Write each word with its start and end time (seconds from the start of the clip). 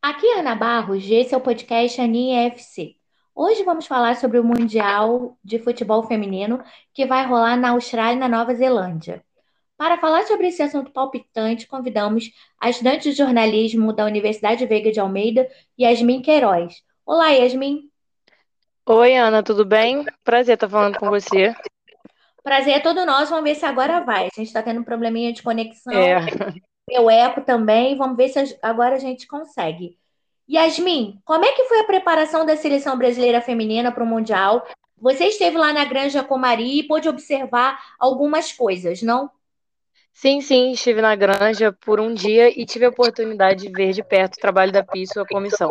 Aqui 0.00 0.24
é 0.26 0.38
Ana 0.38 0.54
Barros, 0.54 1.04
esse 1.10 1.34
é 1.34 1.36
o 1.36 1.40
podcast 1.40 2.00
Aninha 2.00 2.46
FC. 2.46 2.94
Hoje 3.34 3.64
vamos 3.64 3.84
falar 3.84 4.14
sobre 4.14 4.38
o 4.38 4.44
Mundial 4.44 5.36
de 5.42 5.58
Futebol 5.58 6.04
Feminino 6.04 6.62
que 6.94 7.04
vai 7.04 7.26
rolar 7.26 7.56
na 7.56 7.70
Austrália 7.70 8.14
e 8.14 8.18
na 8.18 8.28
Nova 8.28 8.54
Zelândia. 8.54 9.24
Para 9.76 9.98
falar 9.98 10.24
sobre 10.24 10.46
esse 10.46 10.62
assunto 10.62 10.92
palpitante, 10.92 11.66
convidamos 11.66 12.30
a 12.60 12.70
estudante 12.70 13.10
de 13.10 13.16
jornalismo 13.16 13.92
da 13.92 14.04
Universidade 14.04 14.64
Veiga 14.66 14.92
de 14.92 15.00
Almeida, 15.00 15.48
Yasmin 15.78 16.22
Queiroz. 16.22 16.76
Olá, 17.04 17.30
Yasmin. 17.30 17.90
Oi, 18.86 19.16
Ana, 19.16 19.42
tudo 19.42 19.64
bem? 19.64 20.04
Prazer 20.22 20.54
estar 20.54 20.68
falando 20.68 20.96
com 20.96 21.10
você. 21.10 21.56
Prazer 22.44 22.74
é 22.74 22.80
todo 22.80 23.04
nosso. 23.04 23.30
Vamos 23.30 23.50
ver 23.50 23.56
se 23.56 23.66
agora 23.66 24.00
vai. 24.00 24.26
A 24.26 24.30
gente 24.36 24.46
está 24.46 24.62
tendo 24.62 24.80
um 24.80 24.84
probleminha 24.84 25.32
de 25.32 25.42
conexão. 25.42 25.92
É. 25.92 26.20
Meu 26.88 27.10
eco 27.10 27.42
também. 27.42 27.96
Vamos 27.96 28.16
ver 28.16 28.28
se 28.30 28.58
agora 28.62 28.94
a 28.96 28.98
gente 28.98 29.26
consegue. 29.26 29.96
Yasmin, 30.50 31.20
como 31.26 31.44
é 31.44 31.52
que 31.52 31.64
foi 31.64 31.80
a 31.80 31.84
preparação 31.84 32.46
da 32.46 32.56
seleção 32.56 32.96
brasileira 32.96 33.42
feminina 33.42 33.92
para 33.92 34.02
o 34.02 34.06
Mundial? 34.06 34.66
Você 34.96 35.26
esteve 35.26 35.58
lá 35.58 35.72
na 35.72 35.84
Granja 35.84 36.24
Comari 36.24 36.78
e 36.78 36.82
pôde 36.82 37.06
observar 37.06 37.78
algumas 37.98 38.50
coisas, 38.50 39.02
não? 39.02 39.30
Sim, 40.10 40.40
sim, 40.40 40.72
estive 40.72 41.02
na 41.02 41.14
Granja 41.14 41.70
por 41.70 42.00
um 42.00 42.12
dia 42.14 42.48
e 42.48 42.64
tive 42.64 42.86
a 42.86 42.88
oportunidade 42.88 43.66
de 43.66 43.70
ver 43.70 43.92
de 43.92 44.02
perto 44.02 44.36
o 44.36 44.40
trabalho 44.40 44.72
da 44.72 44.82
PIS 44.82 45.10
e 45.10 45.12
sua 45.12 45.26
comissão. 45.26 45.70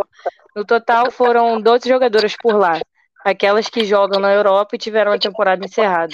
No 0.56 0.64
total, 0.64 1.12
foram 1.12 1.60
12 1.60 1.90
jogadoras 1.90 2.36
por 2.38 2.56
lá, 2.56 2.80
aquelas 3.26 3.68
que 3.68 3.84
jogam 3.84 4.22
na 4.22 4.32
Europa 4.32 4.76
e 4.76 4.80
tiveram 4.80 5.12
a 5.12 5.20
temporada 5.20 5.66
encerrada. 5.66 6.14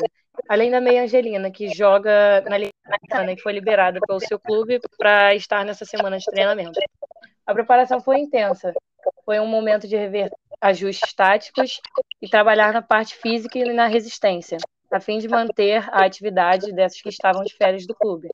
Além 0.49 0.71
da 0.71 0.81
meia 0.81 1.03
Angelina, 1.03 1.51
que 1.51 1.69
joga 1.69 2.41
na 2.49 2.57
Liga 2.57 2.73
e 3.31 3.41
foi 3.41 3.53
liberada 3.53 3.99
pelo 4.05 4.19
seu 4.19 4.39
clube 4.39 4.79
para 4.97 5.35
estar 5.35 5.63
nessa 5.63 5.85
semana 5.85 6.17
de 6.17 6.25
treinamento. 6.25 6.79
A 7.45 7.53
preparação 7.53 7.99
foi 8.01 8.19
intensa. 8.19 8.73
Foi 9.25 9.39
um 9.39 9.47
momento 9.47 9.87
de 9.87 9.95
rever 9.95 10.31
ajustes 10.61 11.13
táticos 11.13 11.79
e 12.21 12.29
trabalhar 12.29 12.73
na 12.73 12.81
parte 12.81 13.15
física 13.15 13.59
e 13.59 13.73
na 13.73 13.87
resistência, 13.87 14.57
a 14.91 14.99
fim 14.99 15.17
de 15.19 15.27
manter 15.27 15.83
a 15.91 16.05
atividade 16.05 16.71
dessas 16.71 17.01
que 17.01 17.09
estavam 17.09 17.43
de 17.43 17.53
férias 17.53 17.85
do 17.85 17.93
clube, 17.93 18.29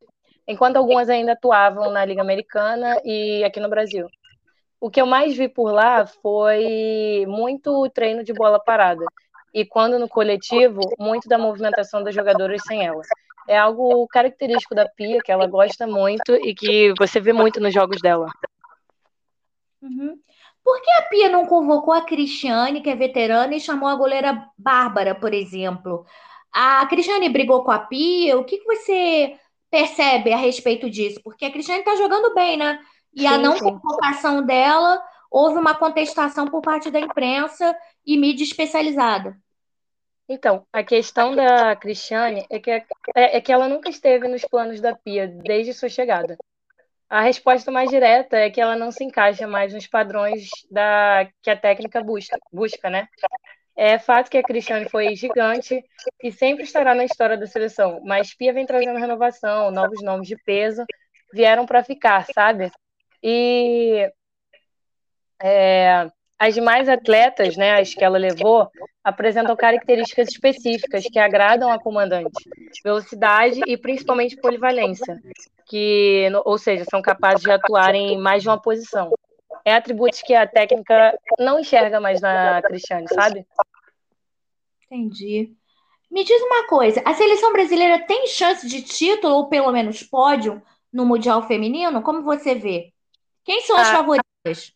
enquanto 0.47 0.77
algumas 0.77 1.09
ainda 1.09 1.33
atuavam 1.33 1.91
na 1.91 2.05
Liga 2.05 2.21
Americana 2.21 3.01
e 3.03 3.43
aqui 3.43 3.59
no 3.59 3.69
Brasil. 3.69 4.07
O 4.79 4.89
que 4.89 5.01
eu 5.01 5.05
mais 5.05 5.35
vi 5.35 5.49
por 5.49 5.71
lá 5.71 6.05
foi 6.05 7.25
muito 7.27 7.89
treino 7.89 8.23
de 8.23 8.31
bola 8.31 8.59
parada, 8.59 9.03
e 9.53 9.65
quando 9.65 9.99
no 9.99 10.07
coletivo, 10.07 10.81
muito 10.97 11.27
da 11.27 11.37
movimentação 11.37 12.03
das 12.03 12.13
jogadoras 12.13 12.61
sem 12.63 12.85
ela. 12.85 13.01
É 13.47 13.57
algo 13.57 14.07
característico 14.07 14.75
da 14.75 14.87
Pia, 14.87 15.21
que 15.23 15.31
ela 15.31 15.47
gosta 15.47 15.87
muito 15.87 16.33
e 16.35 16.53
que 16.53 16.93
você 16.97 17.19
vê 17.19 17.33
muito 17.33 17.59
nos 17.59 17.73
jogos 17.73 17.99
dela. 18.01 18.27
Uhum. 19.81 20.19
Por 20.63 20.81
que 20.81 20.91
a 20.91 21.01
Pia 21.03 21.29
não 21.29 21.45
convocou 21.45 21.93
a 21.93 22.01
Cristiane, 22.01 22.81
que 22.81 22.89
é 22.89 22.95
veterana, 22.95 23.55
e 23.55 23.59
chamou 23.59 23.89
a 23.89 23.95
goleira 23.95 24.47
Bárbara, 24.57 25.15
por 25.15 25.33
exemplo? 25.33 26.05
A 26.51 26.85
Cristiane 26.85 27.29
brigou 27.29 27.63
com 27.63 27.71
a 27.71 27.79
Pia. 27.79 28.37
O 28.37 28.43
que, 28.43 28.57
que 28.57 28.65
você 28.65 29.35
percebe 29.71 30.31
a 30.31 30.37
respeito 30.37 30.89
disso? 30.89 31.19
Porque 31.23 31.45
a 31.45 31.51
Cristiane 31.51 31.79
está 31.79 31.95
jogando 31.95 32.33
bem, 32.35 32.57
né? 32.57 32.79
E 33.13 33.21
sim, 33.21 33.27
a 33.27 33.37
não 33.37 33.57
sim. 33.57 33.63
convocação 33.63 34.45
dela, 34.45 35.01
houve 35.29 35.59
uma 35.59 35.75
contestação 35.75 36.47
por 36.47 36.61
parte 36.61 36.89
da 36.89 36.99
imprensa 36.99 37.75
e 38.05 38.17
mídia 38.17 38.43
especializada. 38.43 39.35
Então, 40.27 40.65
a 40.71 40.83
questão 40.83 41.35
da 41.35 41.75
Cristiane 41.75 42.45
é 42.49 42.59
que, 42.59 42.69
é, 42.69 42.85
é 43.15 43.41
que 43.41 43.51
ela 43.51 43.67
nunca 43.67 43.89
esteve 43.89 44.27
nos 44.27 44.45
planos 44.45 44.79
da 44.79 44.95
Pia 44.95 45.27
desde 45.27 45.73
sua 45.73 45.89
chegada. 45.89 46.37
A 47.09 47.21
resposta 47.21 47.71
mais 47.71 47.89
direta 47.89 48.37
é 48.37 48.51
que 48.51 48.61
ela 48.61 48.75
não 48.75 48.91
se 48.91 49.03
encaixa 49.03 49.47
mais 49.47 49.73
nos 49.73 49.87
padrões 49.87 50.49
da 50.69 51.27
que 51.41 51.49
a 51.49 51.57
técnica 51.57 52.03
busca, 52.03 52.37
busca 52.53 52.89
né? 52.89 53.07
É 53.75 53.97
fato 53.97 54.29
que 54.29 54.37
a 54.37 54.43
Cristiane 54.43 54.87
foi 54.89 55.15
gigante 55.15 55.83
e 56.21 56.31
sempre 56.31 56.63
estará 56.63 56.93
na 56.93 57.05
história 57.05 57.35
da 57.37 57.47
seleção, 57.47 57.99
mas 58.03 58.35
Pia 58.35 58.53
vem 58.53 58.65
trazendo 58.65 58.99
renovação, 58.99 59.71
novos 59.71 60.03
nomes 60.03 60.27
de 60.27 60.35
peso 60.43 60.85
vieram 61.33 61.65
para 61.65 61.83
ficar, 61.83 62.25
sabe? 62.33 62.71
E 63.23 64.11
é, 65.41 66.09
as 66.37 66.53
demais 66.53 66.87
atletas, 66.87 67.57
né, 67.57 67.79
as 67.79 67.93
que 67.93 68.03
ela 68.03 68.17
levou, 68.17 68.69
apresentam 69.03 69.55
características 69.55 70.29
específicas 70.29 71.03
que 71.03 71.19
agradam 71.19 71.71
a 71.71 71.79
comandante: 71.79 72.49
velocidade 72.83 73.61
e 73.67 73.77
principalmente 73.77 74.37
polivalência, 74.37 75.21
que, 75.65 76.29
ou 76.45 76.57
seja, 76.57 76.85
são 76.89 77.01
capazes 77.01 77.41
de 77.41 77.51
atuar 77.51 77.93
em 77.93 78.17
mais 78.17 78.41
de 78.43 78.49
uma 78.49 78.61
posição. 78.61 79.11
É 79.65 79.73
atributos 79.73 80.21
que 80.21 80.33
a 80.33 80.47
técnica 80.47 81.17
não 81.37 81.59
enxerga 81.59 81.99
mais 81.99 82.21
na 82.21 82.61
Cristiane, 82.61 83.07
sabe? 83.09 83.45
Entendi. 84.85 85.53
Me 86.09 86.23
diz 86.23 86.41
uma 86.41 86.67
coisa: 86.67 87.01
a 87.05 87.13
seleção 87.13 87.51
brasileira 87.51 87.99
tem 88.05 88.27
chance 88.27 88.67
de 88.67 88.81
título 88.81 89.35
ou 89.35 89.49
pelo 89.49 89.71
menos 89.71 90.01
pódio 90.01 90.61
no 90.91 91.05
Mundial 91.05 91.45
Feminino? 91.47 92.01
Como 92.01 92.23
você 92.23 92.55
vê? 92.55 92.91
Quem 93.43 93.61
são 93.61 93.77
as 93.77 93.89
ah, 93.89 93.97
favoritas? 93.97 94.73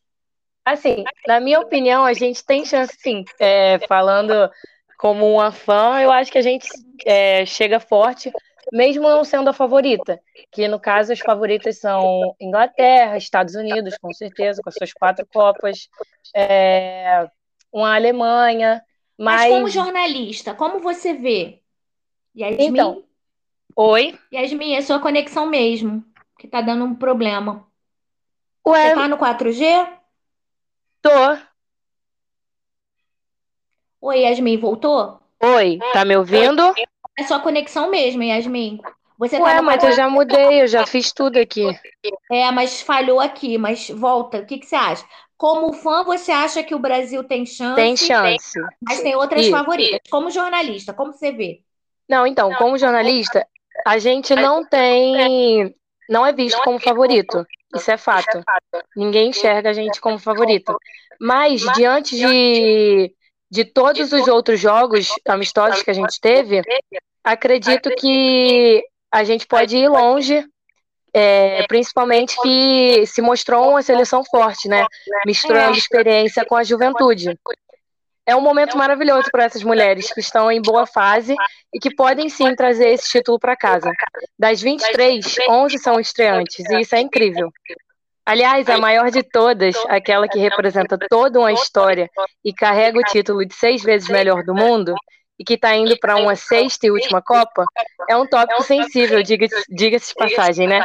Assim, 0.66 1.04
na 1.28 1.40
minha 1.40 1.60
opinião, 1.60 2.06
a 2.06 2.14
gente 2.14 2.44
tem 2.44 2.66
chance 2.66 2.96
sim. 2.98 3.26
É, 3.40 3.80
falando 3.88 4.50
como 4.98 5.34
uma 5.34 5.52
fã, 5.52 6.00
eu 6.00 6.12
acho 6.12 6.32
que 6.32 6.38
a 6.38 6.42
gente 6.42 6.68
é, 7.06 7.46
chega 7.46 7.80
forte, 7.80 8.32
mesmo 8.72 9.04
não 9.04 9.26
sendo 9.26 9.50
a 9.50 9.54
favorita. 9.54 10.22
Que 10.52 10.68
no 10.68 10.80
caso, 10.80 11.12
as 11.12 11.20
favoritas 11.20 11.80
são 11.80 12.34
Inglaterra, 12.40 13.18
Estados 13.18 13.56
Unidos, 13.56 13.98
com 13.98 14.14
certeza, 14.14 14.62
com 14.64 14.70
as 14.70 14.76
suas 14.76 14.94
quatro 14.94 15.26
Copas, 15.26 15.90
é, 16.34 17.28
uma 17.72 17.94
Alemanha. 17.94 18.82
Mas... 19.18 19.42
mas 19.42 19.54
como 19.54 19.68
jornalista, 19.68 20.54
como 20.54 20.80
você 20.80 21.14
vê? 21.14 21.60
Yasmin? 22.36 22.66
Então, 22.66 23.04
oi? 23.76 24.18
Yasmin, 24.34 24.76
é 24.76 24.82
sua 24.82 25.00
conexão 25.00 25.46
mesmo, 25.46 26.04
que 26.40 26.48
tá 26.48 26.62
dando 26.62 26.86
um 26.86 26.96
problema. 26.96 27.68
Ué, 28.66 28.90
você 28.90 28.96
tá 28.96 29.08
no 29.10 29.18
4G? 29.18 30.03
Tô. 31.04 31.38
Oi, 34.00 34.22
Yasmin, 34.22 34.58
voltou? 34.58 35.20
Oi, 35.42 35.78
tá 35.92 36.06
me 36.06 36.16
ouvindo? 36.16 36.74
É 37.20 37.24
sua 37.24 37.42
conexão 37.42 37.90
mesmo, 37.90 38.24
Yasmin. 38.24 38.80
Você 39.18 39.38
Ué, 39.38 39.56
tá 39.58 39.62
mas 39.62 39.84
eu 39.84 39.92
já 39.92 40.10
mudei, 40.10 40.62
eu 40.62 40.68
já 40.68 40.86
fiz 40.86 41.12
tudo 41.12 41.38
aqui. 41.38 41.66
É, 42.32 42.50
mas 42.52 42.82
falhou 42.82 43.20
aqui, 43.20 43.58
mas 43.58 43.90
volta. 43.90 44.40
O 44.40 44.46
que, 44.46 44.58
que 44.58 44.66
você 44.66 44.78
acha? 44.78 45.06
Como 45.38 45.74
fã, 45.74 46.06
você 46.06 46.32
acha 46.32 46.64
que 46.64 46.74
o 46.74 46.80
Brasil 46.80 47.22
tem 47.26 47.46
chance? 47.46 47.76
Tem 47.76 47.98
chance. 47.98 48.60
Mas 48.82 49.02
tem 49.02 49.14
outras 49.14 49.48
favoritas. 49.50 50.00
Como 50.10 50.32
jornalista, 50.32 50.94
como 50.94 51.12
você 51.12 51.34
vê? 51.34 51.62
Não, 52.08 52.26
então, 52.26 52.54
como 52.56 52.78
jornalista, 52.78 53.46
a 53.86 53.98
gente 53.98 54.34
não 54.36 54.66
tem. 54.66 55.76
Não 56.10 56.26
é 56.26 56.32
visto 56.32 56.62
como 56.64 56.80
favorito. 56.80 57.46
Isso 57.74 57.92
é 57.92 57.98
fato. 57.98 58.44
Ninguém 58.96 59.30
enxerga 59.30 59.70
a 59.70 59.74
gente 59.74 60.00
como 60.00 60.20
favorito. 60.20 60.78
Mas, 61.20 61.62
diante 61.74 62.16
de, 62.16 63.14
de 63.50 63.66
todos 63.66 64.12
os 64.12 64.28
outros 64.28 64.60
jogos 64.60 65.10
amistosos 65.28 65.82
que 65.82 65.92
a 65.92 65.94
gente 65.94 66.20
teve, 66.20 66.62
acredito 67.24 67.90
que 67.96 68.84
a 69.12 69.24
gente 69.24 69.48
pode 69.48 69.78
ir 69.78 69.88
longe, 69.88 70.46
é, 71.14 71.66
principalmente 71.68 72.36
que 72.42 73.06
se 73.06 73.22
mostrou 73.22 73.70
uma 73.70 73.82
seleção 73.84 74.24
forte, 74.26 74.68
né? 74.68 74.86
Misturando 75.26 75.78
experiência 75.78 76.44
com 76.46 76.56
a 76.56 76.64
juventude. 76.64 77.38
É 78.26 78.36
um 78.36 78.42
momento 78.42 78.78
maravilhoso 78.78 79.30
para 79.32 79.44
essas 79.44 79.64
mulheres 79.64 80.14
que 80.14 80.22
estão 80.22 80.50
em 80.50 80.62
boa 80.62 80.88
fase 80.88 81.36
e 81.74 81.80
que 81.80 81.94
podem 81.94 82.30
sim 82.30 82.56
trazer 82.56 82.90
esse 82.90 83.10
título 83.10 83.38
para 83.38 83.56
casa. 83.56 83.92
Das 84.40 84.62
23, 84.62 85.40
11 85.50 85.78
são 85.78 86.00
estreantes 86.00 86.66
e 86.70 86.82
isso 86.82 86.96
é 86.96 87.02
incrível. 87.02 87.52
Aliás, 88.26 88.70
a 88.70 88.78
maior 88.78 89.12
de 89.12 89.22
todas, 89.22 89.76
aquela 89.90 90.30
que 90.30 90.40
representa 90.40 90.98
toda 91.10 91.40
uma 91.40 91.52
história 91.52 92.10
e 92.44 92.54
carrega 92.54 92.98
o 92.98 93.04
título 93.04 93.46
de 93.46 93.54
seis 93.54 93.84
vezes 93.84 94.08
melhor 94.08 94.44
do 94.44 94.56
mundo 94.56 94.96
e 95.38 95.44
que 95.44 95.56
está 95.56 95.76
indo 95.76 95.98
para 96.00 96.16
uma 96.16 96.36
sexta 96.36 96.88
e 96.88 96.92
última 96.92 97.22
Copa, 97.22 97.66
é 98.10 98.16
um 98.16 98.26
tópico 98.26 98.64
sensível, 98.64 99.22
diga-se 99.22 99.62
diga 99.68 100.00
de 100.00 100.14
passagem, 100.16 100.68
né? 100.68 100.82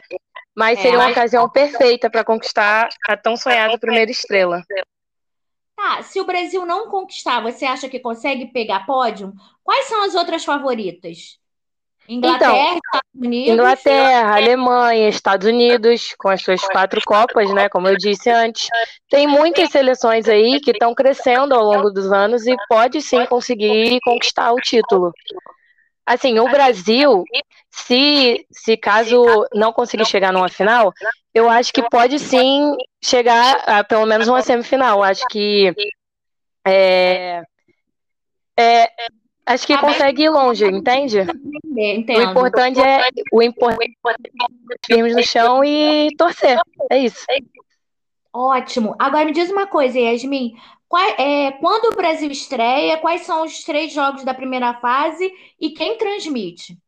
Mas 0.56 0.80
seria 0.80 0.98
uma 0.98 1.10
ocasião 1.10 1.48
perfeita 1.48 2.10
para 2.10 2.24
conquistar 2.24 2.88
a 3.06 3.16
tão 3.16 3.36
sonhada 3.36 3.78
primeira 3.78 4.10
estrela. 4.10 4.64
Tá, 5.78 6.02
se 6.02 6.20
o 6.20 6.24
Brasil 6.24 6.66
não 6.66 6.88
conquistar, 6.88 7.40
você 7.40 7.64
acha 7.64 7.88
que 7.88 8.00
consegue 8.00 8.46
pegar 8.46 8.84
pódio? 8.84 9.32
Quais 9.62 9.86
são 9.86 10.02
as 10.02 10.16
outras 10.16 10.44
favoritas? 10.44 11.38
Inglaterra, 12.08 12.52
então, 12.52 12.80
Estados 12.84 13.10
Unidos. 13.14 13.54
Inglaterra, 13.54 14.34
Alemanha, 14.34 15.08
Estados 15.08 15.46
Unidos, 15.46 16.16
com 16.18 16.30
as 16.30 16.42
suas 16.42 16.60
quatro 16.62 17.00
Copas, 17.06 17.54
né? 17.54 17.68
Como 17.68 17.86
eu 17.86 17.96
disse 17.96 18.28
antes. 18.28 18.66
Tem 19.08 19.28
muitas 19.28 19.70
seleções 19.70 20.28
aí 20.28 20.58
que 20.60 20.72
estão 20.72 20.92
crescendo 20.96 21.54
ao 21.54 21.62
longo 21.62 21.90
dos 21.92 22.10
anos 22.10 22.44
e 22.44 22.56
pode 22.68 23.00
sim 23.00 23.24
conseguir 23.26 24.00
conquistar 24.02 24.50
o 24.50 24.56
título. 24.56 25.12
Assim, 26.08 26.38
o 26.38 26.48
Brasil, 26.48 27.22
se, 27.70 28.46
se 28.50 28.78
caso 28.78 29.46
não 29.52 29.74
conseguir 29.74 30.06
chegar 30.06 30.32
numa 30.32 30.48
final, 30.48 30.90
eu 31.34 31.50
acho 31.50 31.70
que 31.70 31.86
pode 31.90 32.18
sim 32.18 32.74
chegar 33.04 33.56
a 33.66 33.84
pelo 33.84 34.06
menos 34.06 34.26
uma 34.26 34.40
semifinal. 34.40 35.02
Acho 35.02 35.26
que 35.28 35.70
é, 36.66 37.42
é, 38.58 38.90
acho 39.44 39.66
que 39.66 39.76
consegue 39.76 40.22
ir 40.22 40.30
longe, 40.30 40.64
entende? 40.64 41.26
Entendo. 41.76 42.20
O 42.20 42.22
importante 42.22 42.80
é 42.80 43.10
o 43.30 43.42
importante 43.42 43.90
é 44.06 44.86
firmes 44.86 45.14
no 45.14 45.22
chão 45.22 45.62
e 45.62 46.08
torcer. 46.16 46.58
É 46.90 47.00
isso. 47.00 47.26
Ótimo. 48.32 48.96
Agora 48.98 49.26
me 49.26 49.32
diz 49.32 49.50
uma 49.50 49.66
coisa, 49.66 49.98
Yasmin. 49.98 50.54
Qual- 50.88 51.14
é, 51.18 51.52
quando 51.52 51.92
o 51.92 51.96
Brasil 51.96 52.30
estreia, 52.30 52.96
quais 52.98 53.22
são 53.22 53.44
os 53.44 53.62
três 53.62 53.92
jogos 53.92 54.24
da 54.24 54.32
primeira 54.32 54.72
fase 54.74 55.30
e 55.60 55.70
quem 55.70 55.98
transmite? 55.98 56.78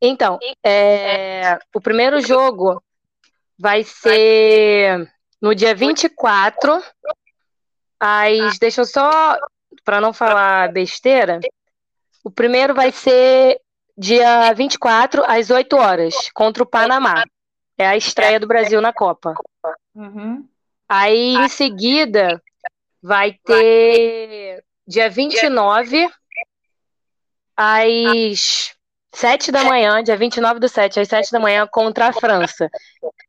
Então, 0.00 0.38
é, 0.64 1.58
o 1.74 1.80
primeiro 1.80 2.20
jogo 2.20 2.82
vai 3.58 3.82
ser 3.84 5.10
no 5.40 5.54
dia 5.54 5.74
24, 5.74 6.82
às, 7.98 8.58
deixa 8.58 8.80
eu 8.82 8.84
só, 8.84 9.38
para 9.84 10.00
não 10.00 10.12
falar 10.12 10.72
besteira, 10.72 11.40
o 12.24 12.30
primeiro 12.30 12.74
vai 12.74 12.92
ser 12.92 13.60
dia 13.96 14.52
24, 14.52 15.22
às 15.26 15.50
8 15.50 15.76
horas, 15.76 16.14
contra 16.34 16.62
o 16.62 16.66
Panamá. 16.66 17.24
É 17.78 17.86
a 17.86 17.96
estreia 17.96 18.38
do 18.38 18.46
Brasil 18.46 18.80
na 18.80 18.92
Copa. 18.92 19.34
Uhum. 19.94 20.46
Aí, 20.88 21.36
em 21.36 21.48
seguida, 21.48 22.42
vai 23.02 23.32
ter 23.44 24.64
dia 24.86 25.10
29, 25.10 26.08
às 27.56 28.74
7 29.12 29.50
da 29.50 29.64
manhã, 29.64 30.02
dia 30.02 30.16
29 30.16 30.60
do 30.60 30.68
7, 30.68 31.00
às 31.00 31.08
7 31.08 31.32
da 31.32 31.40
manhã, 31.40 31.66
contra 31.66 32.08
a 32.08 32.12
França. 32.12 32.70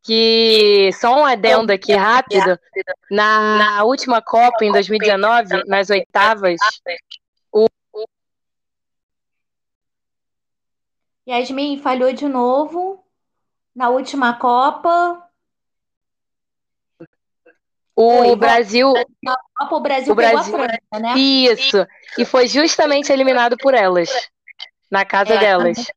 Que, 0.04 0.92
só 0.94 1.22
um 1.22 1.26
adendo 1.26 1.72
aqui 1.72 1.94
rápido, 1.94 2.60
na 3.10 3.84
última 3.84 4.22
Copa, 4.22 4.64
em 4.64 4.72
2019, 4.72 5.64
nas 5.68 5.90
oitavas, 5.90 6.60
Yasmin 11.28 11.78
falhou 11.78 12.12
de 12.12 12.28
novo 12.28 13.04
na 13.74 13.90
última 13.90 14.38
Copa. 14.38 15.26
o 17.96 18.20
Oi, 18.20 18.36
Brasil. 18.36 18.94
Na 19.22 19.38
Copa 19.56 19.76
o 19.76 19.80
Brasil 19.82 20.14
O 20.14 20.16
pegou 20.16 20.30
a 20.32 20.34
Brasil- 20.44 20.54
França, 20.54 21.00
né? 21.00 21.14
Isso, 21.18 21.88
e 22.18 22.26
foi 22.26 22.48
justamente 22.48 23.12
eliminado 23.12 23.56
por 23.58 23.74
elas, 23.74 24.10
na 24.90 25.06
casa 25.06 25.34
É, 25.36 25.38
delas. 25.40 25.92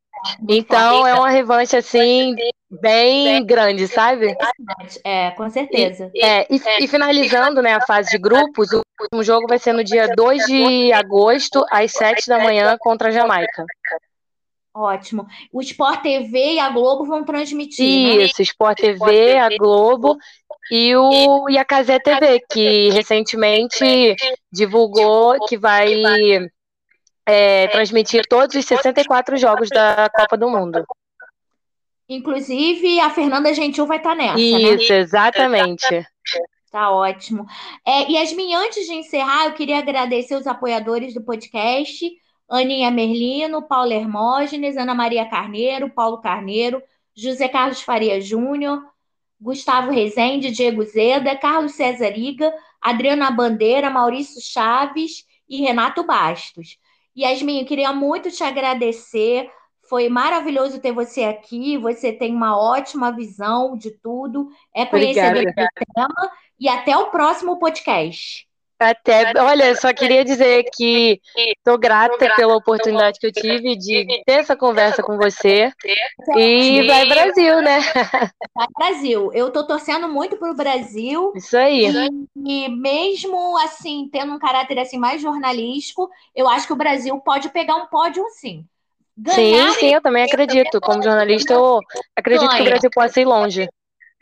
Então, 0.49 1.07
é 1.07 1.15
uma 1.15 1.29
revanche, 1.31 1.77
assim, 1.77 2.35
bem 2.71 3.45
grande, 3.47 3.87
sabe? 3.87 4.35
É, 5.05 5.31
com 5.33 5.49
certeza. 5.49 6.11
É, 6.17 6.47
e, 6.53 6.61
e 6.81 6.89
finalizando, 6.89 7.63
né, 7.63 7.75
a 7.75 7.81
fase 7.87 8.11
de 8.11 8.19
grupos, 8.19 8.73
o 8.73 8.83
último 9.01 9.23
jogo 9.23 9.47
vai 9.47 9.59
ser 9.59 9.73
no 9.73 9.85
dia 9.85 10.09
2 10.17 10.45
de 10.47 10.93
agosto, 10.93 11.65
às 11.71 11.93
7 11.93 12.27
da 12.29 12.39
manhã, 12.39 12.77
contra 12.79 13.09
a 13.09 13.13
Jamaica. 13.13 13.65
Ótimo. 14.79 15.27
O 15.51 15.63
Sport 15.63 16.03
TV 16.03 16.53
e 16.53 16.59
a 16.59 16.69
Globo 16.69 17.07
vão 17.07 17.25
transmitir, 17.25 18.19
né? 18.19 18.25
Isso, 18.25 18.43
Sport 18.43 18.79
TV, 18.79 19.39
a 19.39 19.49
Globo 19.57 20.19
e, 20.71 20.95
o, 20.95 21.49
e 21.49 21.57
a 21.57 21.65
Cazé 21.65 21.99
TV, 21.99 22.41
que 22.51 22.91
recentemente 22.91 24.15
divulgou 24.53 25.39
que 25.47 25.57
vai 25.57 25.95
é, 27.25 27.69
transmitir 27.69 28.27
todos 28.29 28.55
os 28.55 28.67
64 28.67 29.39
jogos 29.39 29.71
da 29.71 30.11
Copa 30.15 30.37
do 30.37 30.51
Mundo. 30.51 30.85
Inclusive, 32.07 33.01
a 33.01 33.09
Fernanda 33.09 33.55
Gentil 33.55 33.87
vai 33.87 33.97
estar 33.97 34.15
nessa, 34.15 34.35
né? 34.35 34.41
Isso, 34.41 34.93
exatamente. 34.93 36.07
Tá 36.71 36.91
ótimo. 36.91 37.47
É, 37.87 38.13
Yasmin, 38.13 38.55
antes 38.55 38.87
de 38.87 38.93
encerrar, 38.93 39.47
eu 39.47 39.55
queria 39.55 39.79
agradecer 39.79 40.35
os 40.35 40.47
apoiadores 40.47 41.15
do 41.15 41.23
podcast: 41.23 42.13
Aninha 42.49 42.91
Merlino, 42.91 43.63
Paulo 43.63 43.93
Hermógenes, 43.93 44.77
Ana 44.77 44.95
Maria 44.95 45.29
Carneiro, 45.29 45.91
Paulo 45.91 46.19
Carneiro, 46.19 46.83
José 47.15 47.49
Carlos 47.49 47.81
Faria 47.81 48.21
Júnior, 48.21 48.83
Gustavo 49.41 49.91
Rezende, 49.91 50.51
Diego 50.51 50.83
Zeda, 50.85 51.37
Carlos 51.37 51.73
César 51.73 52.17
Iga, 52.17 52.53
Adriana 52.81 53.31
Bandeira, 53.31 53.91
Maurício 53.91 54.41
Chaves 54.41 55.25
e 55.49 55.61
Renato 55.61 56.05
Bastos. 56.05 56.79
Yasmin, 57.17 57.61
eu 57.61 57.67
queria 57.67 57.93
muito 57.93 58.31
te 58.31 58.45
agradecer. 58.45 59.51
Foi 59.89 60.09
maravilhoso 60.09 60.81
ter 60.81 60.93
você 60.93 61.25
aqui. 61.25 61.79
Você 61.79 62.13
tem 62.13 62.35
uma 62.35 62.59
ótima 62.59 63.11
visão 63.11 63.77
de 63.77 63.91
tudo, 63.91 64.49
é 64.75 64.85
conhecedor 64.85 65.45
do 65.45 65.53
tema. 65.95 66.31
E 66.59 66.69
até 66.69 66.97
o 66.97 67.11
próximo 67.11 67.59
podcast. 67.59 68.47
Até, 68.79 69.33
olha, 69.39 69.75
só 69.75 69.93
queria 69.93 70.23
dizer 70.23 70.65
que 70.75 71.21
estou 71.57 71.79
grata 71.79 72.31
pela 72.37 72.57
oportunidade 72.57 73.19
que 73.19 73.27
eu 73.27 73.33
tive 73.33 73.75
de 73.75 74.07
ter 74.27 74.41
essa 74.41 74.55
conversa 74.55 75.03
com 75.03 75.17
você. 75.17 75.73
E 76.37 76.87
vai 76.87 77.07
Brasil, 77.07 77.63
né? 77.63 77.81
Vai, 78.55 78.67
Brasil. 78.77 79.33
Eu 79.33 79.51
tô 79.51 79.67
torcendo 79.67 80.09
muito 80.09 80.37
pro 80.37 80.55
Brasil. 80.55 81.33
Isso 81.35 81.57
aí. 81.57 81.87
E 82.45 82.69
mesmo 82.69 83.57
assim, 83.59 84.09
tendo 84.13 84.33
um 84.33 84.39
caráter 84.39 84.79
assim 84.79 84.99
mais 84.99 85.23
jornalístico, 85.23 86.11
eu 86.35 86.49
acho 86.49 86.67
que 86.67 86.73
o 86.73 86.77
Brasil 86.77 87.19
pode 87.21 87.49
pegar 87.49 87.77
um 87.77 87.87
pódio 87.87 88.25
sim. 88.31 88.65
Sim, 89.25 89.53
Ganhar, 89.53 89.73
sim, 89.75 89.95
eu 89.95 90.03
também 90.03 90.25
acredito. 90.25 90.79
Como 90.81 91.03
jornalista, 91.03 91.55
eu 91.55 91.81
acredito 92.15 92.55
que 92.55 92.63
o. 92.63 92.65
Brasil 92.65 92.91
possa 92.91 93.21
ir 93.21 93.25
longe. 93.25 93.67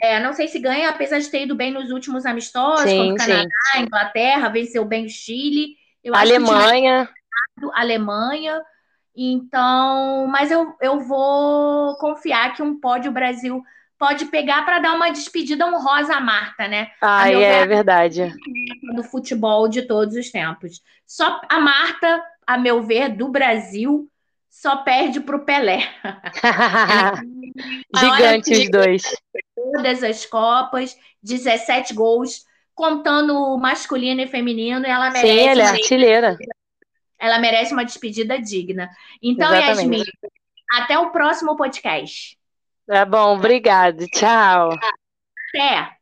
É, 0.04 0.20
não 0.20 0.32
sei 0.32 0.48
se 0.48 0.58
ganha, 0.58 0.90
apesar 0.90 1.18
de 1.18 1.30
ter 1.30 1.42
ido 1.42 1.54
bem 1.54 1.72
nos 1.72 1.90
últimos 1.90 2.26
amistosos, 2.26 2.90
Sim, 2.90 2.98
contra 2.98 3.14
o 3.14 3.16
Canadá, 3.16 3.48
Inglaterra, 3.78 4.48
venceu 4.48 4.84
bem 4.84 5.06
o 5.06 5.08
Chile. 5.08 5.76
Eu 6.02 6.14
acho 6.14 6.26
que 6.26 6.36
Alemanha, 6.36 7.08
Alemanha. 7.72 8.62
Então, 9.16 10.26
mas 10.26 10.50
eu, 10.50 10.74
eu 10.80 11.00
vou 11.00 11.96
confiar 11.98 12.54
que 12.54 12.62
um 12.62 12.78
pódio 12.78 13.10
o 13.10 13.14
Brasil 13.14 13.62
pode 13.98 14.26
pegar 14.26 14.64
para 14.64 14.80
dar 14.80 14.94
uma 14.94 15.10
despedida 15.10 15.66
honrosa 15.66 16.14
à 16.16 16.20
Marta, 16.20 16.66
né? 16.68 16.90
meu 17.30 17.40
é 17.40 17.60
ver- 17.60 17.68
verdade. 17.68 18.34
Do 18.94 19.04
futebol 19.04 19.68
de 19.68 19.82
todos 19.82 20.16
os 20.16 20.30
tempos. 20.30 20.82
Só 21.06 21.40
a 21.48 21.60
Marta, 21.60 22.22
a 22.46 22.58
meu 22.58 22.82
ver, 22.82 23.10
do 23.10 23.28
Brasil, 23.28 24.10
só 24.54 24.76
perde 24.76 25.20
para 25.20 25.36
o 25.36 25.44
Pelé. 25.44 25.80
Gigante 27.98 28.52
os 28.52 28.70
dois. 28.70 29.02
Todas 29.54 30.02
as 30.04 30.24
Copas, 30.24 30.96
17 31.20 31.92
gols, 31.92 32.44
contando 32.72 33.58
masculino 33.58 34.20
e 34.20 34.28
feminino, 34.28 34.86
e 34.86 34.88
ela 34.88 35.10
merece, 35.10 35.26
Sim, 35.26 35.48
ela 35.48 35.60
é 35.60 35.64
uma, 35.64 35.70
artilheira. 35.72 36.38
ela 37.18 37.38
merece 37.40 37.72
uma 37.72 37.84
despedida 37.84 38.40
digna. 38.40 38.88
Então, 39.20 39.52
Exatamente. 39.52 39.80
Yasmin, 39.80 40.04
até 40.72 40.98
o 40.98 41.10
próximo 41.10 41.56
podcast. 41.56 42.38
Tá 42.86 43.04
bom, 43.04 43.36
obrigado. 43.36 44.06
Tchau. 44.06 44.70
Até! 45.52 45.96